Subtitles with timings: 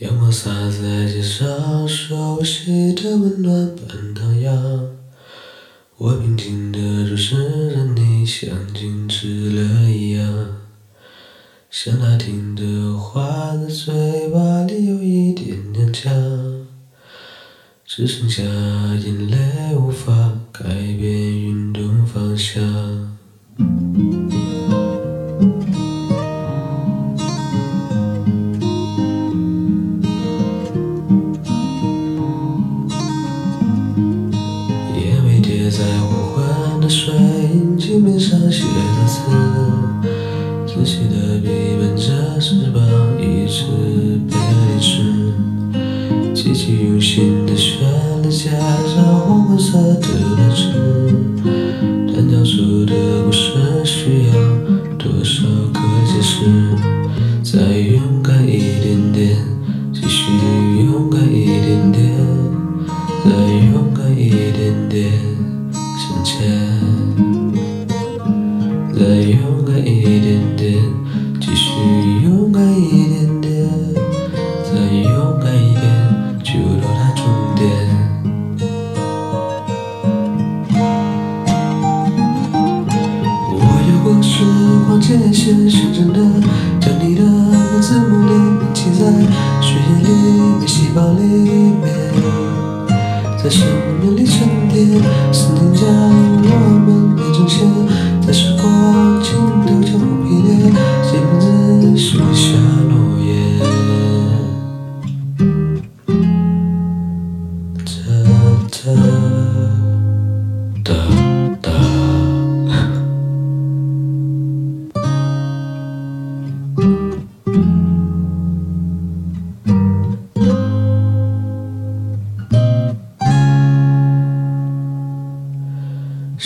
[0.00, 4.96] 阳光洒在街上，熟悉的温暖般荡漾。
[5.98, 10.56] 我平静的注视着你，像静止了一样。
[11.68, 16.10] 像他听的话，在嘴巴里有一点娘腔，
[17.84, 23.18] 只剩下眼泪无法改变运动方向。
[38.50, 39.79] 写的字
[85.10, 86.20] 界线是真的
[86.78, 89.10] 将你的名字默念铭记在
[89.60, 90.08] 血液里
[90.56, 91.82] 面、细胞里面，
[93.36, 93.66] 在生
[94.00, 94.86] 命里沉淀。
[95.32, 96.48] 思念将我
[96.86, 97.66] 们变成线，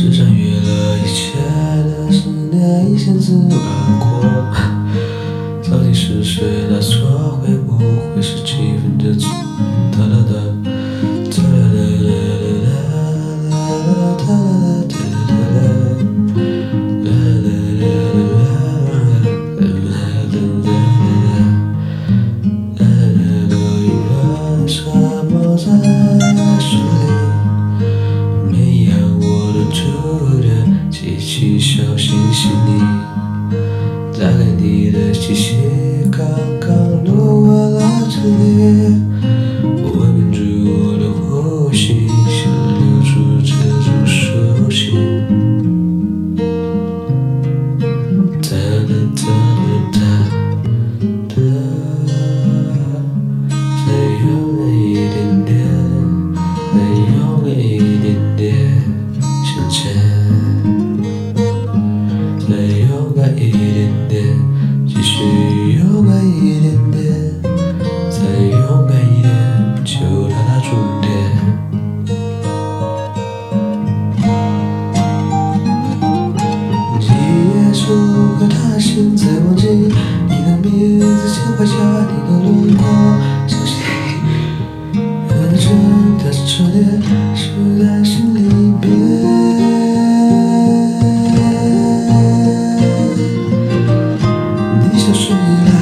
[0.00, 1.32] 时穿越了一切
[1.82, 4.08] 的思念，一千次而过。
[5.68, 9.28] 到底是谁的错，会不会是气氛的错？
[31.38, 32.80] 几小星星，你
[34.18, 35.54] 带来你的气息，
[36.10, 36.26] 刚
[36.58, 38.77] 刚落在了这里。
[63.38, 64.24] 一点点，
[64.86, 65.22] 继续
[65.78, 66.98] 勇敢一点点，
[68.10, 68.18] 再
[68.50, 69.28] 勇敢一点，
[69.84, 71.06] 就到达终点。
[77.00, 77.80] 记忆数
[78.38, 81.72] 个他心，再忘记你的名字，牵画下
[82.10, 82.82] 你的轮廓，
[83.46, 83.72] 相信。
[85.28, 85.64] 认真
[86.18, 86.76] 的车点
[87.36, 87.42] 是
[87.78, 88.02] 在
[95.28, 95.77] 去。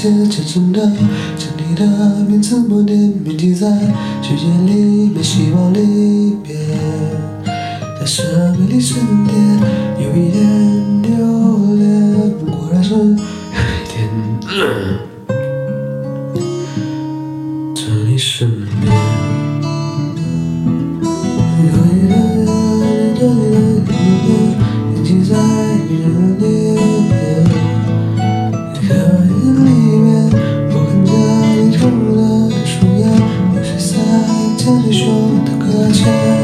[0.00, 0.08] 写
[0.42, 0.80] 真的，
[1.36, 1.84] 将你的
[2.26, 3.68] 名字默念铭记在
[4.22, 6.56] 时间里面，希望离别
[7.98, 9.36] 在生命里瞬间
[9.98, 11.10] 有一点留
[11.76, 14.99] 恋，果然是有一点。
[34.62, 35.08] 像谁说
[35.46, 36.39] 的搁浅。